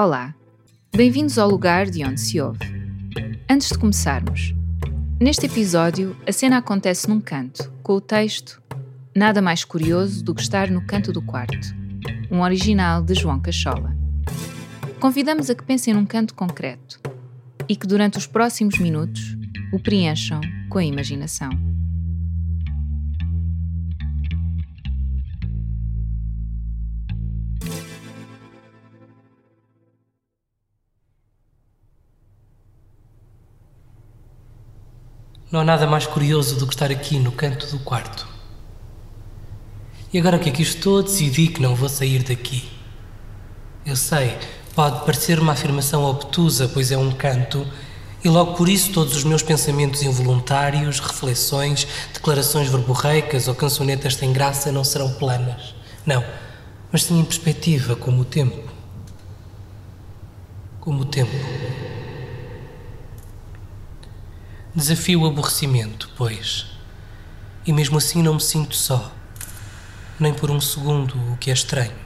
Olá, 0.00 0.32
bem-vindos 0.94 1.40
ao 1.40 1.50
lugar 1.50 1.90
de 1.90 2.04
onde 2.04 2.20
se 2.20 2.40
ouve. 2.40 2.60
Antes 3.50 3.66
de 3.66 3.76
começarmos, 3.76 4.54
neste 5.20 5.46
episódio 5.46 6.16
a 6.24 6.30
cena 6.30 6.58
acontece 6.58 7.08
num 7.08 7.20
canto, 7.20 7.68
com 7.82 7.94
o 7.94 8.00
texto 8.00 8.62
Nada 9.12 9.42
mais 9.42 9.64
curioso 9.64 10.22
do 10.22 10.36
que 10.36 10.40
estar 10.40 10.70
no 10.70 10.86
canto 10.86 11.12
do 11.12 11.20
quarto, 11.20 11.74
um 12.30 12.42
original 12.42 13.02
de 13.02 13.12
João 13.12 13.40
Cachola. 13.40 13.92
Convidamos 15.00 15.50
a 15.50 15.54
que 15.56 15.64
pensem 15.64 15.92
num 15.92 16.06
canto 16.06 16.32
concreto 16.32 17.00
e 17.68 17.74
que 17.74 17.84
durante 17.84 18.18
os 18.18 18.26
próximos 18.28 18.78
minutos 18.78 19.36
o 19.72 19.80
preencham 19.80 20.40
com 20.70 20.78
a 20.78 20.84
imaginação. 20.84 21.67
Não 35.50 35.60
há 35.60 35.64
nada 35.64 35.86
mais 35.86 36.06
curioso 36.06 36.56
do 36.56 36.66
que 36.66 36.74
estar 36.74 36.90
aqui 36.90 37.18
no 37.18 37.32
canto 37.32 37.66
do 37.68 37.78
quarto. 37.78 38.28
E 40.12 40.18
agora 40.18 40.38
que 40.38 40.50
aqui 40.50 40.62
estou, 40.62 41.02
decidi 41.02 41.48
que 41.48 41.62
não 41.62 41.74
vou 41.74 41.88
sair 41.88 42.22
daqui. 42.22 42.68
Eu 43.84 43.96
sei, 43.96 44.36
pode 44.74 45.06
parecer 45.06 45.38
uma 45.40 45.52
afirmação 45.52 46.04
obtusa, 46.04 46.68
pois 46.68 46.92
é 46.92 46.98
um 46.98 47.10
canto, 47.12 47.66
e 48.22 48.28
logo 48.28 48.54
por 48.54 48.68
isso 48.68 48.92
todos 48.92 49.16
os 49.16 49.24
meus 49.24 49.42
pensamentos 49.42 50.02
involuntários, 50.02 51.00
reflexões, 51.00 51.86
declarações 52.12 52.68
verborreicas 52.68 53.48
ou 53.48 53.54
cançonetas 53.54 54.16
sem 54.16 54.32
graça 54.32 54.70
não 54.70 54.84
serão 54.84 55.14
planas. 55.14 55.74
Não, 56.04 56.22
mas 56.92 57.04
sim 57.04 57.18
em 57.18 57.24
perspectiva, 57.24 57.96
como 57.96 58.20
o 58.20 58.24
tempo. 58.24 58.70
Como 60.80 61.02
o 61.02 61.04
tempo. 61.06 61.32
Desafio 64.74 65.22
o 65.22 65.26
aborrecimento, 65.26 66.10
pois. 66.14 66.66
E 67.66 67.72
mesmo 67.72 67.96
assim 67.96 68.22
não 68.22 68.34
me 68.34 68.40
sinto 68.40 68.76
só, 68.76 69.10
nem 70.20 70.32
por 70.32 70.50
um 70.50 70.60
segundo, 70.60 71.14
o 71.32 71.36
que 71.38 71.50
é 71.50 71.54
estranho. 71.54 71.96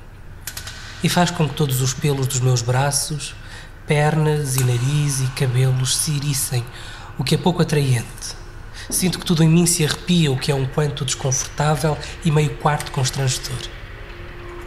E 1.03 1.09
faz 1.09 1.31
com 1.31 1.49
que 1.49 1.55
todos 1.55 1.81
os 1.81 1.93
pelos 1.93 2.29
dos 2.29 2.39
meus 2.39 2.63
braços, 2.63 3.35
pernas 3.85 4.57
e 4.57 4.65
nariz 4.65 5.21
e 5.21 5.27
cabelos 5.35 5.97
se 5.97 6.13
irissem, 6.13 6.65
o 7.19 7.25
que 7.25 7.35
é 7.35 7.39
pouco 7.39 7.61
atraente. 7.63 8.37
Sinto 8.89 9.19
que 9.19 9.27
tudo 9.27 9.43
em 9.43 9.49
mim 9.49 9.67
se 9.67 9.85
arrepia, 9.85 10.31
o 10.31 10.39
que 10.39 10.53
é 10.53 10.55
um 10.55 10.65
quanto 10.65 11.05
desconfortável 11.05 11.99
e 12.25 12.31
meio 12.31 12.57
quarto 12.59 12.93
constrangedor. 12.93 13.59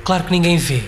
Claro 0.03 0.25
que 0.25 0.31
ninguém 0.31 0.57
vê, 0.57 0.83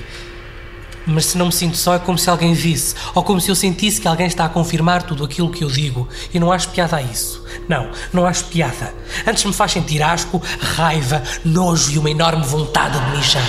mas 1.08 1.28
se 1.28 1.38
não 1.38 1.48
me 1.48 1.52
sinto 1.54 1.78
só 1.78 1.96
é 1.96 2.00
como 2.00 2.18
se 2.18 2.30
alguém 2.30 2.54
visse, 2.54 2.94
ou 3.16 3.24
como 3.24 3.40
se 3.40 3.50
eu 3.50 3.56
sentisse 3.56 4.02
que 4.02 4.08
alguém 4.08 4.28
está 4.28 4.46
a 4.46 4.50
confirmar 4.50 5.04
tudo 5.04 5.24
aquilo 5.24 5.50
que 5.50 5.64
eu 5.64 5.70
digo, 5.70 6.08
e 6.34 6.40
não 6.40 6.52
acho 6.52 6.70
piada 6.70 6.98
a 6.98 7.02
isso. 7.02 7.44
Não, 7.68 7.90
não 8.12 8.26
acho 8.26 8.46
piada. 8.46 8.94
Antes 9.26 9.46
me 9.46 9.54
faz 9.54 9.72
sentir 9.72 10.04
asco, 10.04 10.42
raiva, 10.60 11.24
nojo 11.46 11.92
e 11.92 11.98
uma 11.98 12.12
enorme 12.12 12.46
vontade 12.46 13.00
de 13.00 13.18
mijar. 13.18 13.44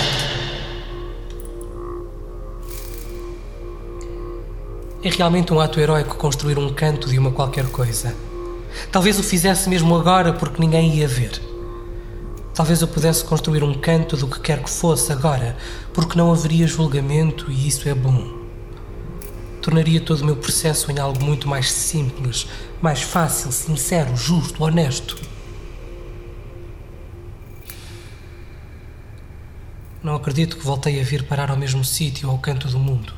É 5.03 5.09
realmente 5.09 5.53
um 5.53 5.59
ato 5.59 5.79
heróico 5.79 6.15
construir 6.15 6.57
um 6.57 6.73
canto 6.73 7.09
de 7.09 7.17
uma 7.17 7.31
qualquer 7.31 7.65
coisa. 7.67 8.15
Talvez 8.91 9.19
o 9.19 9.23
fizesse 9.23 9.69
mesmo 9.69 9.95
agora 9.95 10.33
porque 10.33 10.61
ninguém 10.61 10.95
ia 10.95 11.07
ver. 11.07 11.48
Talvez 12.59 12.81
eu 12.81 12.89
pudesse 12.89 13.23
construir 13.23 13.63
um 13.63 13.73
canto 13.73 14.17
do 14.17 14.27
que 14.27 14.41
quer 14.41 14.61
que 14.61 14.69
fosse 14.69 15.13
agora, 15.13 15.55
porque 15.93 16.17
não 16.17 16.29
haveria 16.29 16.67
julgamento 16.67 17.49
e 17.49 17.69
isso 17.69 17.87
é 17.87 17.93
bom. 17.93 18.37
Tornaria 19.61 20.01
todo 20.01 20.19
o 20.19 20.25
meu 20.25 20.35
processo 20.35 20.91
em 20.91 20.99
algo 20.99 21.23
muito 21.23 21.47
mais 21.47 21.71
simples, 21.71 22.47
mais 22.81 23.01
fácil, 23.01 23.49
sincero, 23.53 24.13
justo, 24.13 24.61
honesto. 24.61 25.15
Não 30.03 30.15
acredito 30.15 30.57
que 30.57 30.65
voltei 30.65 30.99
a 30.99 31.03
vir 31.05 31.23
parar 31.23 31.49
ao 31.49 31.55
mesmo 31.55 31.85
sítio, 31.85 32.29
ao 32.29 32.39
canto 32.39 32.67
do 32.67 32.77
mundo. 32.77 33.13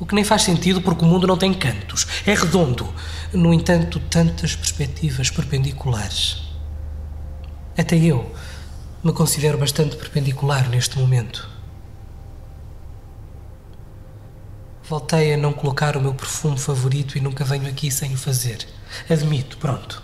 O 0.00 0.06
que 0.06 0.14
nem 0.14 0.24
faz 0.24 0.40
sentido 0.40 0.80
porque 0.80 1.04
o 1.04 1.06
mundo 1.06 1.26
não 1.26 1.36
tem 1.36 1.52
cantos. 1.52 2.06
É 2.26 2.32
redondo. 2.32 2.88
No 3.34 3.52
entanto, 3.52 4.00
tantas 4.08 4.56
perspectivas 4.56 5.28
perpendiculares. 5.28 6.45
Até 7.78 7.96
eu 7.96 8.34
me 9.04 9.12
considero 9.12 9.58
bastante 9.58 9.96
perpendicular 9.96 10.68
neste 10.70 10.98
momento. 10.98 11.48
Voltei 14.88 15.34
a 15.34 15.36
não 15.36 15.52
colocar 15.52 15.96
o 15.96 16.00
meu 16.00 16.14
perfume 16.14 16.58
favorito 16.58 17.18
e 17.18 17.20
nunca 17.20 17.44
venho 17.44 17.68
aqui 17.68 17.90
sem 17.90 18.14
o 18.14 18.16
fazer. 18.16 18.66
Admito, 19.10 19.58
pronto. 19.58 20.02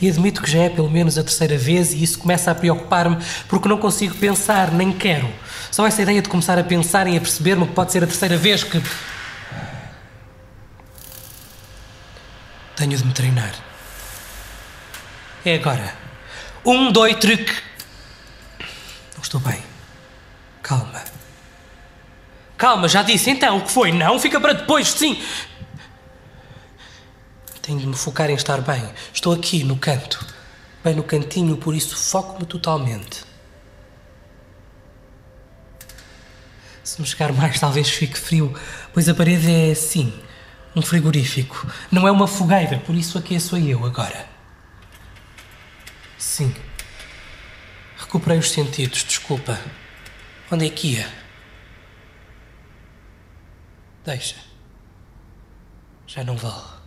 E 0.00 0.08
admito 0.08 0.40
que 0.40 0.50
já 0.50 0.60
é 0.60 0.68
pelo 0.68 0.90
menos 0.90 1.18
a 1.18 1.24
terceira 1.24 1.58
vez 1.58 1.92
e 1.92 2.02
isso 2.02 2.18
começa 2.18 2.50
a 2.50 2.54
preocupar-me 2.54 3.16
porque 3.48 3.68
não 3.68 3.78
consigo 3.78 4.14
pensar, 4.14 4.70
nem 4.70 4.92
quero. 4.92 5.28
Só 5.70 5.86
essa 5.86 6.02
ideia 6.02 6.22
de 6.22 6.28
começar 6.28 6.58
a 6.58 6.64
pensar 6.64 7.08
e 7.08 7.16
a 7.16 7.20
perceber-me 7.20 7.66
que 7.66 7.72
pode 7.72 7.90
ser 7.90 8.04
a 8.04 8.06
terceira 8.06 8.36
vez 8.36 8.62
que. 8.62 8.80
Tenho 12.76 12.96
de 12.96 13.04
me 13.04 13.12
treinar. 13.12 13.54
É 15.44 15.54
agora. 15.54 16.07
Um, 16.68 16.92
dois, 16.92 17.16
truque. 17.16 17.50
Não 19.14 19.22
estou 19.22 19.40
bem. 19.40 19.58
Calma. 20.62 21.02
Calma, 22.58 22.86
já 22.86 23.02
disse. 23.02 23.30
Então, 23.30 23.56
o 23.56 23.62
que 23.62 23.70
foi? 23.70 23.90
Não, 23.90 24.20
fica 24.20 24.38
para 24.38 24.52
depois, 24.52 24.88
sim. 24.88 25.18
Tenho 27.62 27.78
de 27.78 27.86
me 27.86 27.96
focar 27.96 28.28
em 28.28 28.34
estar 28.34 28.60
bem. 28.60 28.86
Estou 29.14 29.32
aqui, 29.32 29.64
no 29.64 29.78
canto. 29.78 30.22
Bem 30.84 30.94
no 30.94 31.02
cantinho, 31.02 31.56
por 31.56 31.74
isso 31.74 31.96
foco-me 31.96 32.44
totalmente. 32.44 33.24
Se 36.84 37.00
me 37.00 37.06
chegar 37.06 37.32
mais, 37.32 37.58
talvez 37.58 37.88
fique 37.88 38.18
frio, 38.18 38.54
pois 38.92 39.08
a 39.08 39.14
parede 39.14 39.50
é 39.50 39.70
assim, 39.70 40.12
um 40.76 40.82
frigorífico. 40.82 41.66
Não 41.90 42.06
é 42.06 42.10
uma 42.12 42.28
fogueira, 42.28 42.78
por 42.80 42.94
isso 42.94 43.16
aqueço 43.16 43.56
eu 43.56 43.86
agora. 43.86 44.37
Sim. 46.18 46.52
Recuperei 47.96 48.38
os 48.38 48.50
sentidos, 48.50 49.04
desculpa. 49.04 49.58
Onde 50.50 50.66
é 50.66 50.70
que 50.70 50.94
ia? 50.94 51.08
Deixa. 54.04 54.36
Já 56.06 56.24
não 56.24 56.36
vale. 56.36 56.78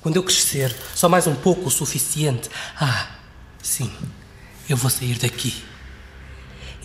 Quando 0.00 0.16
eu 0.16 0.22
crescer, 0.22 0.74
só 0.94 1.08
mais 1.08 1.26
um 1.26 1.34
pouco 1.34 1.66
o 1.66 1.70
suficiente. 1.70 2.48
Ah, 2.80 3.16
sim, 3.62 3.92
eu 4.68 4.76
vou 4.76 4.90
sair 4.90 5.18
daqui. 5.18 5.64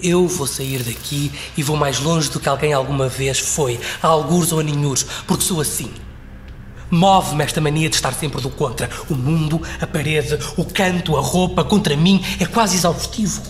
Eu 0.01 0.27
vou 0.27 0.47
sair 0.47 0.83
daqui 0.83 1.31
e 1.55 1.63
vou 1.63 1.77
mais 1.77 1.99
longe 1.99 2.29
do 2.29 2.39
que 2.39 2.49
alguém 2.49 2.73
alguma 2.73 3.07
vez 3.07 3.39
foi, 3.39 3.79
a 4.01 4.07
algures 4.07 4.51
ou 4.51 4.59
a 4.59 4.63
ninhures, 4.63 5.03
porque 5.27 5.43
sou 5.43 5.61
assim. 5.61 5.93
Move-me 6.91 7.43
esta 7.43 7.61
mania 7.61 7.89
de 7.89 7.95
estar 7.95 8.13
sempre 8.13 8.41
do 8.41 8.49
contra. 8.49 8.89
O 9.09 9.15
mundo, 9.15 9.61
a 9.79 9.87
parede, 9.87 10.37
o 10.57 10.65
canto, 10.65 11.15
a 11.15 11.21
roupa, 11.21 11.63
contra 11.63 11.95
mim, 11.95 12.21
é 12.39 12.45
quase 12.45 12.75
exaustivo. 12.75 13.41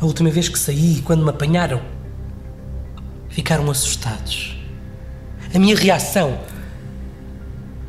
A 0.00 0.04
última 0.04 0.30
vez 0.30 0.48
que 0.48 0.58
saí, 0.58 1.00
quando 1.02 1.22
me 1.22 1.30
apanharam, 1.30 1.80
ficaram 3.28 3.70
assustados. 3.70 4.56
A 5.54 5.58
minha 5.58 5.76
reação. 5.76 6.38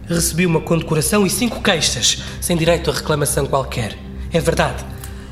Recebi 0.07 0.45
uma 0.45 0.61
condecoração 0.61 1.25
e 1.25 1.29
cinco 1.31 1.61
queixas, 1.63 2.21
sem 2.39 2.55
direito 2.55 2.91
a 2.91 2.93
reclamação 2.93 3.47
qualquer. 3.47 3.97
É 4.31 4.39
verdade. 4.39 4.85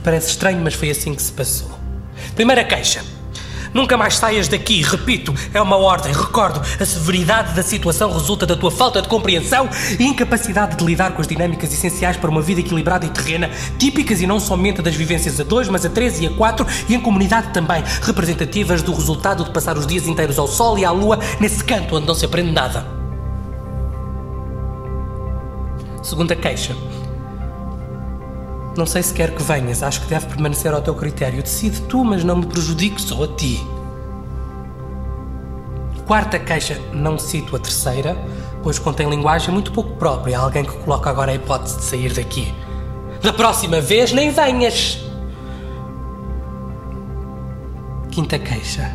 Parece 0.04 0.32
estranho, 0.32 0.60
mas 0.62 0.74
foi 0.74 0.90
assim 0.90 1.14
que 1.14 1.22
se 1.22 1.32
passou. 1.32 1.72
Primeira 2.36 2.64
queixa. 2.64 3.06
Nunca 3.74 3.98
mais 3.98 4.18
saias 4.18 4.48
daqui, 4.48 4.82
repito, 4.82 5.34
é 5.54 5.62
uma 5.62 5.78
ordem. 5.78 6.14
Recordo, 6.14 6.62
a 6.80 6.86
severidade 6.86 7.54
da 7.54 7.64
situação 7.64 8.12
resulta 8.12 8.46
da 8.46 8.56
tua 8.56 8.70
falta 8.70 9.02
de 9.02 9.08
compreensão 9.08 9.68
e 10.00 10.04
incapacidade 10.04 10.78
de 10.78 10.86
lidar 10.86 11.14
com 11.14 11.22
as 11.22 11.28
dinâmicas 11.28 11.74
essenciais 11.74 12.16
para 12.16 12.30
uma 12.30 12.42
vida 12.42 12.62
equilibrada 12.62 13.06
e 13.06 13.10
terrena, 13.10 13.50
típicas 13.80 14.22
e 14.22 14.28
não 14.28 14.40
somente 14.40 14.82
das 14.82 14.96
vivências 14.96 15.40
a 15.40 15.44
dois, 15.44 15.68
mas 15.68 15.86
a 15.86 15.90
três 15.90 16.22
e 16.22 16.28
a 16.28 16.30
quatro 16.30 16.66
e 16.88 16.94
em 16.94 17.00
comunidade 17.00 17.52
também, 17.52 17.84
representativas 18.02 18.82
do 18.82 18.94
resultado 18.94 19.44
de 19.44 19.52
passar 19.52 19.78
os 19.78 19.88
dias 19.88 20.08
inteiros 20.08 20.38
ao 20.38 20.48
sol 20.48 20.78
e 20.78 20.86
à 20.86 20.92
lua 20.92 21.20
nesse 21.40 21.64
canto 21.64 21.96
onde 21.96 22.06
não 22.06 22.16
se 22.16 22.26
aprende 22.26 22.52
nada. 22.52 22.86
Segunda 26.04 26.36
queixa. 26.36 26.76
Não 28.76 28.88
sei 28.88 29.04
se 29.04 29.14
quer 29.14 29.36
que 29.36 29.44
venhas, 29.44 29.84
acho 29.84 30.02
que 30.02 30.08
deve 30.08 30.26
permanecer 30.26 30.74
ao 30.74 30.82
teu 30.82 30.96
critério. 30.96 31.44
Decide 31.44 31.82
tu, 31.82 32.04
mas 32.04 32.24
não 32.24 32.38
me 32.38 32.46
prejudiques 32.46 33.04
só 33.06 33.24
a 33.24 33.28
ti. 33.28 33.64
Quarta 36.08 36.40
queixa, 36.40 36.80
não 36.92 37.18
cito 37.18 37.56
a 37.56 37.60
terceira, 37.60 38.18
pois 38.62 38.80
contém 38.80 39.10
linguagem 39.10 39.54
muito 39.54 39.72
pouco 39.72 39.96
própria. 39.98 40.40
Alguém 40.40 40.66
que 40.66 40.76
coloca 40.80 41.10
agora 41.10 41.32
a 41.32 41.36
hipótese 41.36 41.78
de 41.78 41.84
sair 41.84 42.14
daqui. 42.14 42.54
Da 43.22 43.32
próxima 43.32 43.80
vez, 43.80 44.12
nem 44.12 44.32
venhas! 44.32 45.00
Quinta 48.12 48.38
queixa. 48.38 48.92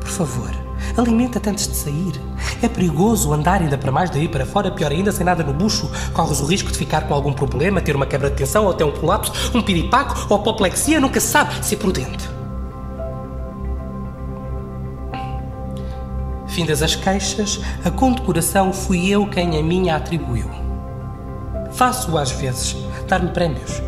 Por 0.00 0.08
favor, 0.08 0.63
alimenta-te 0.96 1.48
antes 1.48 1.68
de 1.68 1.76
sair. 1.76 2.20
É 2.62 2.68
perigoso 2.68 3.32
andar 3.32 3.60
ainda 3.60 3.76
para 3.76 3.92
mais 3.92 4.10
daí 4.10 4.28
para 4.28 4.46
fora, 4.46 4.70
pior 4.70 4.90
ainda, 4.90 5.12
sem 5.12 5.24
nada 5.24 5.42
no 5.42 5.52
bucho. 5.52 5.90
Corres 6.12 6.40
o 6.40 6.46
risco 6.46 6.70
de 6.70 6.78
ficar 6.78 7.02
com 7.02 7.14
algum 7.14 7.32
problema, 7.32 7.80
ter 7.80 7.96
uma 7.96 8.06
quebra 8.06 8.30
de 8.30 8.36
tensão 8.36 8.64
ou 8.64 8.70
até 8.70 8.84
um 8.84 8.92
colapso, 8.92 9.32
um 9.54 9.62
piripaco 9.62 10.26
ou 10.28 10.36
apoplexia, 10.36 11.00
nunca 11.00 11.20
se 11.20 11.28
sabe. 11.28 11.64
Ser 11.64 11.76
prudente. 11.76 12.28
Findas 16.48 16.82
as 16.82 16.94
queixas, 16.94 17.60
a 17.84 17.90
condecoração 17.90 18.72
fui 18.72 19.08
eu 19.08 19.26
quem 19.26 19.58
a 19.58 19.62
minha 19.62 19.96
atribuiu. 19.96 20.48
Faço 21.72 22.16
às 22.16 22.30
vezes, 22.30 22.76
dar-me 23.08 23.30
prémios. 23.30 23.82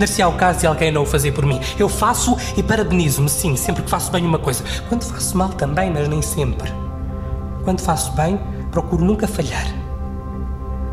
Dar-se 0.00 0.22
ao 0.22 0.32
caso 0.32 0.60
de 0.60 0.66
alguém 0.66 0.90
não 0.90 1.02
o 1.02 1.06
fazer 1.06 1.30
por 1.32 1.44
mim. 1.44 1.60
Eu 1.78 1.86
faço 1.86 2.34
e 2.56 2.62
parabenizo-me, 2.62 3.28
sim, 3.28 3.54
sempre 3.54 3.82
que 3.82 3.90
faço 3.90 4.10
bem 4.10 4.24
uma 4.24 4.38
coisa. 4.38 4.64
Quando 4.88 5.04
faço 5.04 5.36
mal 5.36 5.50
também, 5.50 5.90
mas 5.90 6.08
nem 6.08 6.22
sempre. 6.22 6.72
Quando 7.64 7.82
faço 7.82 8.10
bem, 8.12 8.40
procuro 8.70 9.04
nunca 9.04 9.28
falhar. 9.28 9.66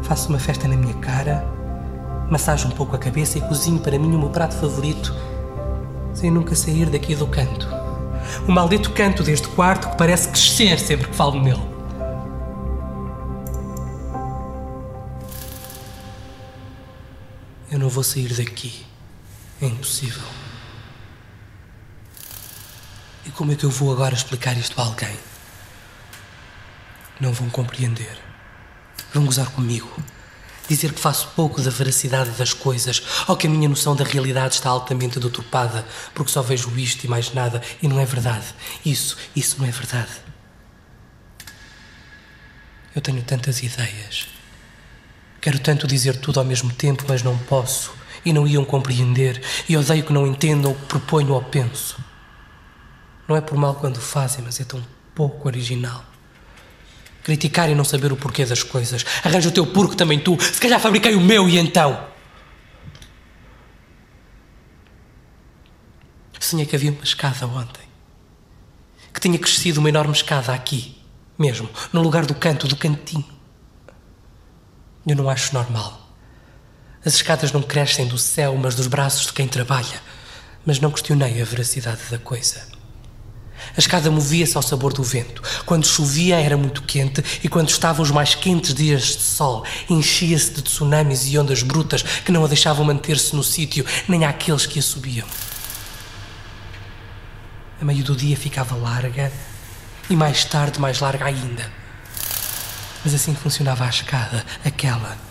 Faço 0.02 0.28
uma 0.28 0.38
festa 0.38 0.68
na 0.68 0.76
minha 0.76 0.94
cara, 0.96 1.48
massajo 2.30 2.68
um 2.68 2.72
pouco 2.72 2.98
a 2.98 3.00
cabeça 3.00 3.38
e 3.38 3.42
cozinho 3.42 3.80
para 3.80 3.98
mim 3.98 4.14
o 4.14 4.20
meu 4.20 4.30
prato 4.30 4.56
favorito, 4.56 5.16
sem 6.14 6.30
nunca 6.30 6.54
sair 6.54 6.90
daqui 6.90 7.16
do 7.16 7.28
canto. 7.28 7.66
O 8.46 8.52
maldito 8.52 8.92
canto 8.92 9.24
deste 9.24 9.48
quarto 9.48 9.90
que 9.90 9.96
parece 9.96 10.28
crescer 10.28 10.78
sempre 10.80 11.08
que 11.08 11.16
falo 11.16 11.42
nele. 11.42 11.64
Eu 17.72 17.80
não 17.80 17.88
vou 17.88 18.04
sair 18.04 18.34
daqui. 18.34 18.86
É 19.62 19.66
impossível. 19.66 20.24
E 23.26 23.30
como 23.32 23.52
é 23.52 23.56
que 23.56 23.66
eu 23.66 23.70
vou 23.70 23.92
agora 23.92 24.14
explicar 24.14 24.56
isto 24.58 24.80
a 24.80 24.86
alguém? 24.86 25.18
Não 27.20 27.34
vão 27.34 27.50
compreender. 27.50 28.18
Vão 29.14 29.26
gozar 29.26 29.50
comigo. 29.50 29.90
Dizer 30.70 30.94
que 30.94 31.00
faço 31.00 31.30
pouco 31.36 31.62
da 31.62 31.72
veracidade 31.72 32.32
das 32.32 32.54
coisas, 32.54 33.02
ou 33.28 33.36
que 33.36 33.48
a 33.48 33.50
minha 33.50 33.70
noção 33.70 33.96
da 33.96 34.04
realidade 34.04 34.56
está 34.56 34.70
altamente 34.70 35.20
deturpada, 35.20 35.86
porque 36.14 36.32
só 36.32 36.42
vejo 36.42 36.70
isto 36.78 37.06
e 37.06 37.08
mais 37.08 37.34
nada, 37.34 37.62
e 37.82 37.88
não 37.88 38.00
é 38.00 38.06
verdade. 38.06 38.46
Isso, 38.86 39.18
isso 39.36 39.58
não 39.60 39.66
é 39.66 39.72
verdade. 39.72 40.12
Eu 42.94 43.02
tenho 43.02 43.24
tantas 43.24 43.64
ideias. 43.64 44.28
Quero 45.40 45.60
tanto 45.60 45.88
dizer 45.88 46.18
tudo 46.18 46.40
ao 46.40 46.46
mesmo 46.46 46.72
tempo, 46.74 47.06
mas 47.08 47.24
não 47.24 47.38
posso, 47.38 47.92
e 48.26 48.34
não 48.34 48.48
iam 48.48 48.66
compreender, 48.66 49.42
e 49.68 49.76
odeio 49.78 50.04
que 50.04 50.14
não 50.14 50.28
entendam 50.28 50.72
o 50.72 50.76
que 50.76 50.86
proponho 50.86 51.34
ou 51.34 51.42
penso. 51.42 51.98
Não 53.28 53.36
é 53.36 53.42
por 53.42 53.58
mal 53.58 53.76
quando 53.76 54.00
fazem, 54.00 54.44
mas 54.44 54.60
é 54.60 54.64
tão 54.64 54.82
pouco 55.14 55.48
original. 55.48 56.04
Criticar 57.24 57.70
e 57.70 57.76
não 57.76 57.84
saber 57.84 58.12
o 58.14 58.16
porquê 58.16 58.46
das 58.46 58.64
coisas. 58.64 59.06
Arranja 59.24 59.50
o 59.50 59.52
teu 59.52 59.68
porco 59.68 59.96
também 59.96 60.18
tu. 60.18 60.38
Se 60.42 60.62
calhar 60.62 60.80
fabriquei 60.80 61.14
o 61.14 61.20
meu 61.20 61.50
e 61.50 61.58
então. 61.58 62.08
Sonhei 66.48 66.66
que 66.66 66.78
havia 66.78 66.92
uma 66.92 67.04
escada 67.04 67.46
ontem. 67.46 67.84
Que 69.14 69.20
tinha 69.20 69.38
crescido 69.38 69.82
uma 69.82 69.90
enorme 69.90 70.14
escada 70.14 70.54
aqui, 70.54 70.98
mesmo, 71.38 71.70
no 71.92 72.02
lugar 72.02 72.26
do 72.26 72.34
canto, 72.34 72.70
do 72.70 72.78
cantinho. 72.78 73.26
Eu 75.06 75.18
não 75.18 75.30
acho 75.30 75.54
normal. 75.54 76.07
As 77.06 77.16
escadas 77.16 77.52
não 77.52 77.62
crescem 77.62 78.08
do 78.08 78.18
céu, 78.18 78.56
mas 78.58 78.76
dos 78.76 78.88
braços 78.88 79.28
de 79.28 79.34
quem 79.34 79.48
trabalha. 79.48 80.02
Mas 80.66 80.80
não 80.80 80.92
questionei 80.92 81.42
a 81.42 81.46
veracidade 81.46 82.02
da 82.10 82.18
coisa. 82.18 82.78
A 83.76 83.80
escada 83.80 84.10
movia-se 84.10 84.56
ao 84.56 84.64
sabor 84.64 84.94
do 84.94 85.04
vento. 85.04 85.42
Quando 85.66 85.86
chovia 85.86 86.40
era 86.40 86.58
muito 86.58 86.82
quente 86.84 87.24
e 87.44 87.50
quando 87.50 87.70
estavam 87.70 88.04
os 88.04 88.12
mais 88.12 88.36
quentes 88.36 88.74
dias 88.74 89.04
de 89.04 89.22
sol, 89.22 89.64
enchia-se 89.90 90.52
de 90.52 90.62
tsunamis 90.62 91.28
e 91.28 91.38
ondas 91.38 91.64
brutas 91.64 92.02
que 92.02 92.32
não 92.32 92.44
a 92.44 92.48
deixavam 92.48 92.86
manter-se 92.86 93.36
no 93.36 93.44
sítio, 93.44 93.86
nem 94.08 94.26
àqueles 94.26 94.66
que 94.66 94.80
a 94.80 94.82
subiam. 94.82 95.28
A 97.80 97.86
meio 97.86 98.04
do 98.04 98.16
dia 98.16 98.36
ficava 98.36 98.76
larga 98.76 99.32
e 100.10 100.16
mais 100.16 100.44
tarde 100.46 100.80
mais 100.80 101.00
larga 101.00 101.26
ainda. 101.26 101.72
Mas 103.04 103.14
assim 103.14 103.36
funcionava 103.36 103.86
a 103.86 103.90
escada, 103.90 104.44
aquela. 104.66 105.27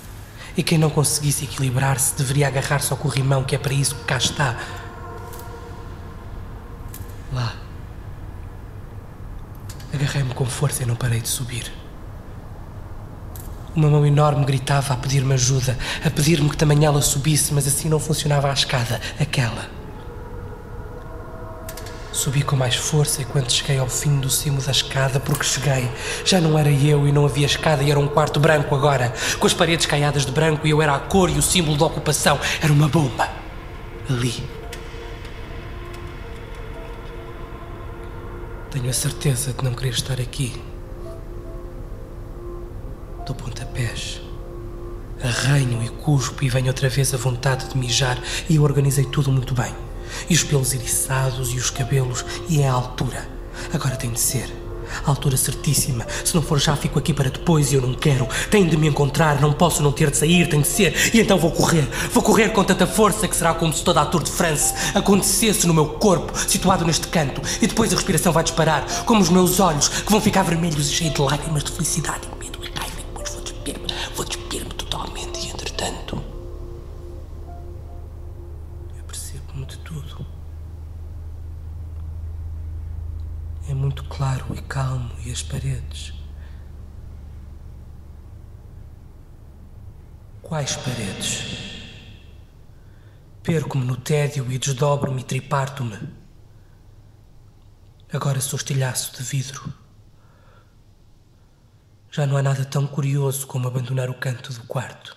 E 0.56 0.62
quem 0.62 0.78
não 0.78 0.90
conseguisse 0.90 1.44
equilibrar-se 1.44 2.16
deveria 2.16 2.48
agarrar-se 2.48 2.90
ao 2.92 2.98
corrimão, 2.98 3.44
que 3.44 3.54
é 3.54 3.58
para 3.58 3.74
isso 3.74 3.94
que 3.94 4.04
cá 4.04 4.16
está. 4.16 4.56
Lá 7.32 7.66
Agarrei-me 9.96 10.34
com 10.34 10.44
força 10.44 10.82
e 10.82 10.86
não 10.86 10.94
parei 10.94 11.20
de 11.20 11.28
subir. 11.28 11.72
Uma 13.74 13.88
mão 13.88 14.04
enorme 14.04 14.44
gritava 14.44 14.92
a 14.92 14.96
pedir-me 14.96 15.32
ajuda, 15.32 15.78
a 16.04 16.10
pedir-me 16.10 16.50
que 16.50 16.56
também 16.56 16.84
ela 16.84 17.00
subisse, 17.00 17.54
mas 17.54 17.66
assim 17.66 17.88
não 17.88 17.98
funcionava 17.98 18.50
a 18.50 18.52
escada, 18.52 19.00
aquela. 19.18 19.70
Subi 22.16 22.40
com 22.40 22.56
mais 22.56 22.74
força 22.74 23.20
e 23.20 23.26
quando 23.26 23.52
cheguei 23.52 23.76
ao 23.76 23.86
fim 23.86 24.18
do 24.18 24.30
cimo 24.30 24.58
da 24.62 24.70
escada, 24.70 25.20
porque 25.20 25.44
cheguei, 25.44 25.86
já 26.24 26.40
não 26.40 26.58
era 26.58 26.70
eu 26.70 27.06
e 27.06 27.12
não 27.12 27.26
havia 27.26 27.44
escada 27.44 27.82
e 27.82 27.90
era 27.90 28.00
um 28.00 28.08
quarto 28.08 28.40
branco 28.40 28.74
agora, 28.74 29.12
com 29.38 29.46
as 29.46 29.52
paredes 29.52 29.84
caiadas 29.84 30.24
de 30.24 30.32
branco 30.32 30.66
e 30.66 30.70
eu 30.70 30.80
era 30.80 30.94
a 30.94 30.98
cor 30.98 31.28
e 31.28 31.38
o 31.38 31.42
símbolo 31.42 31.76
da 31.76 31.84
ocupação, 31.84 32.40
era 32.62 32.72
uma 32.72 32.88
bomba. 32.88 33.28
Ali, 34.08 34.42
Tenho 38.70 38.88
a 38.88 38.94
certeza 38.94 39.52
de 39.52 39.62
não 39.62 39.74
querer 39.74 39.90
estar 39.90 40.18
aqui. 40.18 40.54
Dou 43.26 43.34
pontapés. 43.34 44.22
Arranho 45.22 45.82
e 45.82 45.90
cuspo 45.90 46.42
e 46.42 46.48
venho 46.48 46.68
outra 46.68 46.88
vez 46.88 47.12
a 47.12 47.18
vontade 47.18 47.68
de 47.68 47.76
mijar 47.76 48.18
e 48.48 48.56
eu 48.56 48.62
organizei 48.62 49.04
tudo 49.04 49.30
muito 49.30 49.54
bem. 49.54 49.85
E 50.28 50.34
os 50.34 50.42
pelos 50.42 50.72
eriçados 50.72 51.52
e 51.52 51.56
os 51.56 51.70
cabelos 51.70 52.24
e 52.48 52.62
é 52.62 52.68
a 52.68 52.72
altura. 52.72 53.28
Agora 53.72 53.96
tem 53.96 54.10
de 54.10 54.20
ser. 54.20 54.66
A 55.04 55.10
altura 55.10 55.36
certíssima. 55.36 56.06
Se 56.24 56.34
não 56.34 56.42
for 56.42 56.58
já, 56.60 56.76
fico 56.76 56.98
aqui 56.98 57.12
para 57.12 57.28
depois 57.28 57.72
e 57.72 57.74
eu 57.74 57.82
não 57.82 57.94
quero. 57.94 58.28
Tem 58.50 58.66
de 58.66 58.76
me 58.76 58.86
encontrar, 58.86 59.40
não 59.40 59.52
posso 59.52 59.82
não 59.82 59.92
ter 59.92 60.10
de 60.10 60.16
sair, 60.16 60.48
tem 60.48 60.60
de 60.60 60.68
ser. 60.68 60.94
E 61.12 61.20
então 61.20 61.38
vou 61.38 61.50
correr. 61.50 61.86
Vou 62.12 62.22
correr 62.22 62.50
com 62.50 62.62
tanta 62.62 62.86
força 62.86 63.26
que 63.26 63.36
será 63.36 63.52
como 63.54 63.72
se 63.72 63.82
toda 63.82 64.00
a 64.00 64.06
Tour 64.06 64.22
de 64.22 64.30
France 64.30 64.74
acontecesse 64.94 65.66
no 65.66 65.74
meu 65.74 65.86
corpo, 65.86 66.32
situado 66.48 66.84
neste 66.84 67.08
canto. 67.08 67.40
E 67.60 67.66
depois 67.66 67.92
a 67.92 67.96
respiração 67.96 68.32
vai 68.32 68.44
disparar, 68.44 68.86
como 69.04 69.20
os 69.20 69.28
meus 69.28 69.58
olhos, 69.60 69.88
que 69.88 70.10
vão 70.10 70.20
ficar 70.20 70.42
vermelhos 70.42 70.88
e 70.88 70.92
cheios 70.92 71.14
de 71.14 71.20
lágrimas 71.20 71.64
de 71.64 71.72
felicidade 71.72 72.35
muito 83.96 84.04
claro 84.04 84.54
e 84.54 84.60
calmo 84.60 85.10
e 85.24 85.32
as 85.32 85.42
paredes. 85.42 86.12
Quais 90.42 90.76
paredes? 90.76 91.80
Perco-me 93.42 93.86
no 93.86 93.96
tédio 93.96 94.52
e 94.52 94.58
desdobro-me 94.58 95.22
e 95.22 95.24
triparto-me. 95.24 95.98
Agora 98.12 98.40
sou 98.40 98.58
estilhaço 98.58 99.16
de 99.16 99.22
vidro. 99.22 99.72
Já 102.10 102.26
não 102.26 102.36
há 102.36 102.42
nada 102.42 102.66
tão 102.66 102.86
curioso 102.86 103.46
como 103.46 103.66
abandonar 103.66 104.10
o 104.10 104.14
canto 104.14 104.52
do 104.52 104.64
quarto. 104.64 105.16